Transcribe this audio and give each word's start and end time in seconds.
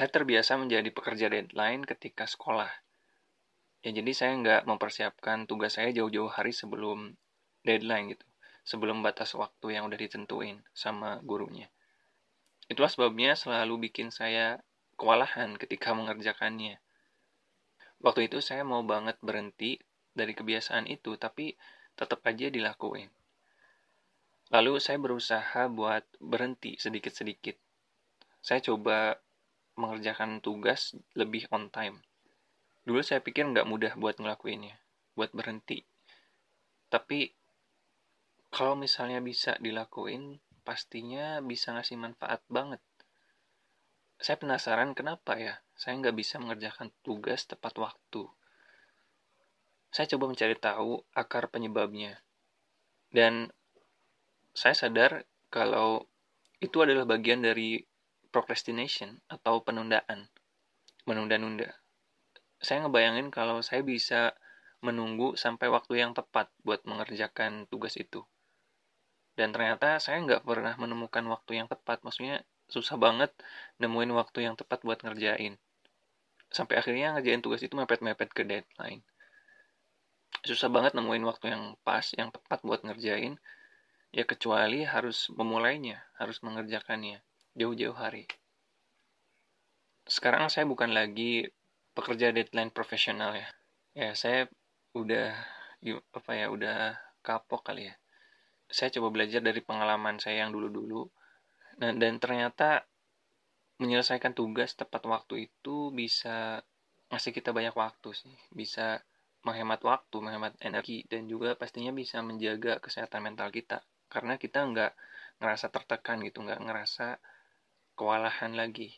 Saya 0.00 0.16
terbiasa 0.16 0.56
menjadi 0.56 0.88
pekerja 0.96 1.28
deadline 1.28 1.84
ketika 1.84 2.24
sekolah. 2.24 2.72
Ya 3.84 3.92
jadi 3.92 4.08
saya 4.16 4.32
nggak 4.32 4.62
mempersiapkan 4.64 5.44
tugas 5.44 5.76
saya 5.76 5.92
jauh-jauh 5.92 6.32
hari 6.32 6.56
sebelum 6.56 7.20
deadline 7.68 8.16
gitu. 8.16 8.24
Sebelum 8.64 9.04
batas 9.04 9.36
waktu 9.36 9.76
yang 9.76 9.92
udah 9.92 10.00
ditentuin 10.00 10.64
sama 10.72 11.20
gurunya. 11.20 11.68
Itulah 12.72 12.88
sebabnya 12.88 13.36
selalu 13.36 13.92
bikin 13.92 14.08
saya 14.08 14.64
kewalahan 14.96 15.60
ketika 15.60 15.92
mengerjakannya. 15.92 16.80
Waktu 18.00 18.32
itu 18.32 18.40
saya 18.40 18.64
mau 18.64 18.80
banget 18.80 19.20
berhenti 19.20 19.84
dari 20.16 20.32
kebiasaan 20.32 20.88
itu, 20.88 21.20
tapi 21.20 21.60
tetap 21.92 22.24
aja 22.24 22.48
dilakuin. 22.48 23.12
Lalu 24.48 24.80
saya 24.80 24.96
berusaha 24.96 25.68
buat 25.68 26.08
berhenti 26.24 26.80
sedikit-sedikit. 26.80 27.60
Saya 28.40 28.64
coba 28.64 29.20
mengerjakan 29.78 30.42
tugas 30.42 30.96
lebih 31.14 31.46
on 31.54 31.70
time. 31.70 32.02
Dulu 32.82 33.04
saya 33.04 33.20
pikir 33.20 33.46
nggak 33.46 33.68
mudah 33.68 33.92
buat 33.94 34.16
ngelakuinnya, 34.18 34.80
buat 35.14 35.30
berhenti. 35.36 35.84
Tapi 36.90 37.30
kalau 38.50 38.74
misalnya 38.74 39.22
bisa 39.22 39.54
dilakuin, 39.62 40.42
pastinya 40.66 41.38
bisa 41.38 41.70
ngasih 41.76 41.96
manfaat 41.98 42.42
banget. 42.50 42.82
Saya 44.20 44.36
penasaran 44.36 44.92
kenapa 44.92 45.38
ya 45.40 45.62
saya 45.78 45.96
nggak 45.96 46.16
bisa 46.18 46.36
mengerjakan 46.36 46.92
tugas 47.00 47.48
tepat 47.48 47.72
waktu. 47.80 48.28
Saya 49.90 50.06
coba 50.14 50.30
mencari 50.30 50.54
tahu 50.60 51.02
akar 51.16 51.48
penyebabnya. 51.48 52.20
Dan 53.10 53.50
saya 54.54 54.76
sadar 54.76 55.24
kalau 55.48 56.06
itu 56.60 56.84
adalah 56.84 57.08
bagian 57.08 57.40
dari 57.42 57.80
procrastination 58.30 59.18
atau 59.26 59.60
penundaan. 59.60 60.30
Menunda-nunda. 61.04 61.74
Saya 62.62 62.86
ngebayangin 62.86 63.34
kalau 63.34 63.58
saya 63.60 63.82
bisa 63.82 64.32
menunggu 64.80 65.36
sampai 65.36 65.68
waktu 65.68 66.00
yang 66.00 66.16
tepat 66.16 66.48
buat 66.64 66.86
mengerjakan 66.88 67.68
tugas 67.68 67.98
itu. 67.98 68.24
Dan 69.34 69.52
ternyata 69.52 69.98
saya 70.00 70.22
nggak 70.22 70.46
pernah 70.46 70.74
menemukan 70.78 71.24
waktu 71.28 71.60
yang 71.60 71.68
tepat. 71.68 72.00
Maksudnya 72.06 72.46
susah 72.70 72.96
banget 72.96 73.34
nemuin 73.82 74.12
waktu 74.14 74.46
yang 74.46 74.54
tepat 74.54 74.84
buat 74.86 75.02
ngerjain. 75.02 75.58
Sampai 76.50 76.80
akhirnya 76.80 77.16
ngerjain 77.16 77.42
tugas 77.42 77.60
itu 77.64 77.74
mepet-mepet 77.76 78.30
ke 78.32 78.42
deadline. 78.46 79.02
Susah 80.44 80.72
banget 80.72 80.96
nemuin 80.96 81.24
waktu 81.26 81.52
yang 81.52 81.64
pas, 81.84 82.06
yang 82.16 82.32
tepat 82.32 82.60
buat 82.64 82.80
ngerjain. 82.84 83.40
Ya 84.10 84.26
kecuali 84.26 84.82
harus 84.82 85.30
memulainya, 85.30 86.02
harus 86.18 86.42
mengerjakannya 86.42 87.22
jauh-jauh 87.54 87.96
hari. 87.96 88.26
Sekarang 90.06 90.50
saya 90.50 90.66
bukan 90.66 90.90
lagi 90.90 91.46
pekerja 91.94 92.34
deadline 92.34 92.74
profesional 92.74 93.34
ya. 93.34 93.48
Ya, 93.94 94.10
saya 94.14 94.46
udah 94.94 95.34
apa 96.14 96.32
ya, 96.34 96.46
udah 96.50 96.98
kapok 97.22 97.70
kali 97.70 97.90
ya. 97.90 97.94
Saya 98.70 98.94
coba 98.94 99.10
belajar 99.10 99.42
dari 99.42 99.58
pengalaman 99.62 100.22
saya 100.22 100.46
yang 100.46 100.54
dulu-dulu. 100.54 101.10
Nah, 101.82 101.90
dan 101.96 102.22
ternyata 102.22 102.86
menyelesaikan 103.80 104.36
tugas 104.36 104.76
tepat 104.76 105.02
waktu 105.08 105.50
itu 105.50 105.90
bisa 105.90 106.60
ngasih 107.10 107.32
kita 107.34 107.50
banyak 107.50 107.74
waktu 107.74 108.14
sih. 108.14 108.34
Bisa 108.54 109.02
menghemat 109.42 109.80
waktu, 109.82 110.16
menghemat 110.20 110.54
energi, 110.60 111.08
dan 111.08 111.24
juga 111.24 111.56
pastinya 111.56 111.90
bisa 111.90 112.20
menjaga 112.20 112.78
kesehatan 112.78 113.24
mental 113.24 113.48
kita. 113.48 113.80
Karena 114.12 114.36
kita 114.36 114.62
nggak 114.68 114.92
ngerasa 115.40 115.66
tertekan 115.72 116.20
gitu, 116.20 116.44
nggak 116.44 116.60
ngerasa 116.60 117.16
kewalahan 118.00 118.56
lagi. 118.56 118.96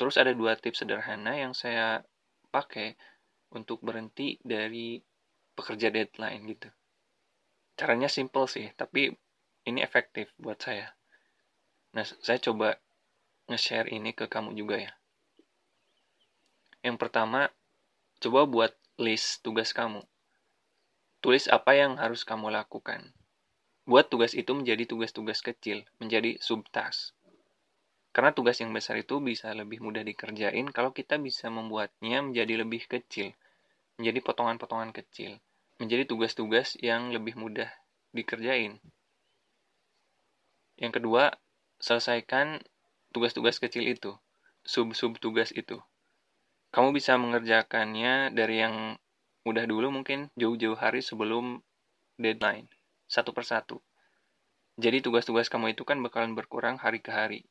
Terus 0.00 0.16
ada 0.16 0.32
dua 0.32 0.56
tips 0.56 0.80
sederhana 0.80 1.36
yang 1.36 1.52
saya 1.52 2.00
pakai 2.48 2.96
untuk 3.52 3.84
berhenti 3.84 4.40
dari 4.40 4.96
pekerja 5.52 5.92
deadline 5.92 6.48
gitu. 6.48 6.72
Caranya 7.76 8.08
simple 8.08 8.48
sih, 8.48 8.72
tapi 8.72 9.12
ini 9.68 9.84
efektif 9.84 10.32
buat 10.40 10.56
saya. 10.56 10.96
Nah, 11.92 12.08
saya 12.08 12.40
coba 12.40 12.80
nge-share 13.52 13.92
ini 13.92 14.16
ke 14.16 14.24
kamu 14.30 14.56
juga 14.56 14.80
ya. 14.80 14.92
Yang 16.80 16.96
pertama, 17.04 17.52
coba 18.22 18.48
buat 18.48 18.72
list 18.96 19.44
tugas 19.44 19.74
kamu. 19.76 20.00
Tulis 21.18 21.50
apa 21.50 21.74
yang 21.74 21.98
harus 21.98 22.22
kamu 22.22 22.54
lakukan. 22.54 23.10
Buat 23.82 24.14
tugas 24.14 24.38
itu 24.38 24.54
menjadi 24.54 24.86
tugas-tugas 24.86 25.42
kecil, 25.42 25.82
menjadi 25.98 26.38
subtask. 26.38 27.17
Karena 28.18 28.34
tugas 28.34 28.58
yang 28.58 28.74
besar 28.74 28.98
itu 28.98 29.22
bisa 29.22 29.54
lebih 29.54 29.78
mudah 29.78 30.02
dikerjain 30.02 30.66
kalau 30.74 30.90
kita 30.90 31.22
bisa 31.22 31.54
membuatnya 31.54 32.18
menjadi 32.18 32.66
lebih 32.66 32.90
kecil, 32.90 33.30
menjadi 33.94 34.18
potongan-potongan 34.26 34.90
kecil, 34.90 35.38
menjadi 35.78 36.02
tugas-tugas 36.02 36.74
yang 36.82 37.14
lebih 37.14 37.38
mudah 37.38 37.70
dikerjain. 38.10 38.82
Yang 40.82 40.98
kedua, 40.98 41.30
selesaikan 41.78 42.58
tugas-tugas 43.14 43.62
kecil 43.62 43.86
itu, 43.86 44.18
sub-sub 44.66 45.14
tugas 45.22 45.54
itu. 45.54 45.78
Kamu 46.74 46.90
bisa 46.90 47.14
mengerjakannya 47.22 48.34
dari 48.34 48.66
yang 48.66 48.98
mudah 49.46 49.62
dulu 49.62 49.94
mungkin 49.94 50.34
jauh-jauh 50.34 50.74
hari 50.74 51.06
sebelum 51.06 51.62
deadline, 52.18 52.66
satu 53.06 53.30
persatu. 53.30 53.78
Jadi 54.74 55.06
tugas-tugas 55.06 55.46
kamu 55.46 55.78
itu 55.78 55.86
kan 55.86 56.02
bakalan 56.02 56.34
berkurang 56.34 56.82
hari 56.82 56.98
ke 56.98 57.14
hari. 57.14 57.46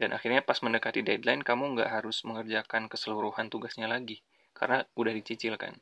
Dan 0.00 0.16
akhirnya 0.16 0.42
pas 0.42 0.58
mendekati 0.60 1.04
deadline, 1.04 1.44
kamu 1.44 1.78
nggak 1.78 1.90
harus 1.90 2.24
mengerjakan 2.26 2.88
keseluruhan 2.90 3.52
tugasnya 3.52 3.86
lagi. 3.86 4.20
Karena 4.52 4.82
udah 4.98 5.12
dicicil 5.14 5.56
kan. 5.56 5.76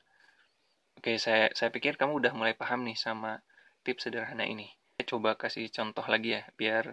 Oke, 1.01 1.17
saya, 1.17 1.49
saya 1.57 1.73
pikir 1.73 1.97
kamu 1.97 2.21
udah 2.21 2.33
mulai 2.37 2.53
paham 2.53 2.85
nih 2.85 2.99
sama 2.99 3.41
tips 3.87 4.11
sederhana 4.11 4.45
ini. 4.45 4.69
Saya 4.99 5.17
coba 5.17 5.33
kasih 5.39 5.73
contoh 5.73 6.05
lagi 6.05 6.37
ya, 6.37 6.43
biar 6.61 6.93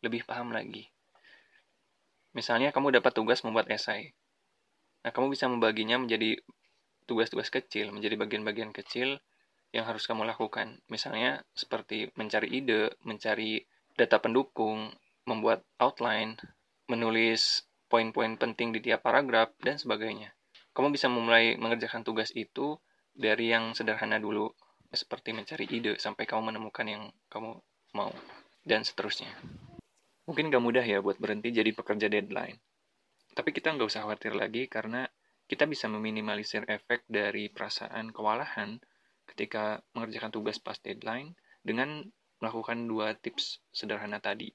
lebih 0.00 0.24
paham 0.24 0.52
lagi. 0.52 0.88
Misalnya 2.32 2.72
kamu 2.74 2.98
dapat 2.98 3.12
tugas 3.14 3.44
membuat 3.44 3.68
esai. 3.70 4.10
Nah, 5.04 5.12
kamu 5.12 5.36
bisa 5.36 5.46
membaginya 5.46 6.00
menjadi 6.00 6.40
tugas-tugas 7.04 7.52
kecil, 7.52 7.92
menjadi 7.92 8.16
bagian-bagian 8.16 8.72
kecil 8.72 9.20
yang 9.76 9.84
harus 9.84 10.08
kamu 10.08 10.24
lakukan. 10.24 10.80
Misalnya 10.88 11.44
seperti 11.52 12.08
mencari 12.16 12.48
ide, 12.48 12.96
mencari 13.04 13.60
data 13.94 14.18
pendukung, 14.18 14.90
membuat 15.24 15.64
outline, 15.80 16.36
menulis 16.88 17.64
poin-poin 17.88 18.36
penting 18.36 18.72
di 18.72 18.80
tiap 18.80 19.04
paragraf, 19.04 19.52
dan 19.60 19.76
sebagainya. 19.80 20.32
Kamu 20.74 20.90
bisa 20.90 21.06
memulai 21.06 21.54
mengerjakan 21.54 22.02
tugas 22.02 22.34
itu 22.34 22.76
dari 23.14 23.52
yang 23.54 23.72
sederhana 23.72 24.18
dulu, 24.18 24.50
seperti 24.90 25.34
mencari 25.34 25.66
ide 25.70 25.98
sampai 25.98 26.26
kamu 26.26 26.54
menemukan 26.54 26.86
yang 26.86 27.10
kamu 27.30 27.58
mau, 27.94 28.10
dan 28.66 28.82
seterusnya. 28.82 29.30
Mungkin 30.24 30.48
gak 30.48 30.64
mudah 30.64 30.84
ya 30.84 31.04
buat 31.04 31.20
berhenti 31.20 31.52
jadi 31.52 31.70
pekerja 31.70 32.08
deadline. 32.08 32.56
Tapi 33.34 33.50
kita 33.50 33.74
nggak 33.74 33.90
usah 33.90 34.06
khawatir 34.06 34.32
lagi 34.38 34.70
karena 34.70 35.04
kita 35.44 35.66
bisa 35.68 35.90
meminimalisir 35.90 36.64
efek 36.70 37.04
dari 37.10 37.50
perasaan 37.50 38.14
kewalahan 38.14 38.78
ketika 39.28 39.82
mengerjakan 39.92 40.30
tugas 40.32 40.62
pas 40.62 40.78
deadline 40.80 41.34
dengan 41.60 42.06
melakukan 42.38 42.86
dua 42.86 43.18
tips 43.18 43.60
sederhana 43.74 44.22
tadi. 44.22 44.48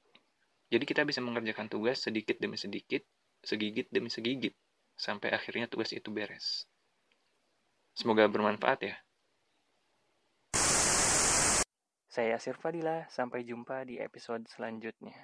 Jadi 0.69 0.85
kita 0.85 1.01
bisa 1.01 1.17
mengerjakan 1.17 1.65
tugas 1.65 2.05
sedikit 2.05 2.37
demi 2.37 2.53
sedikit, 2.53 3.01
segigit 3.41 3.89
demi 3.89 4.13
segigit, 4.13 4.53
sampai 4.93 5.33
akhirnya 5.33 5.65
tugas 5.65 5.89
itu 5.97 6.13
beres. 6.13 6.69
Semoga 7.97 8.29
bermanfaat 8.29 8.79
ya. 8.85 8.95
Saya 12.09 12.37
Sirfadila, 12.37 13.09
sampai 13.09 13.41
jumpa 13.49 13.81
di 13.89 13.97
episode 13.97 14.45
selanjutnya. 14.45 15.17